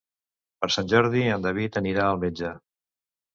[0.63, 2.55] Per Sant Jordi en David anirà al metge.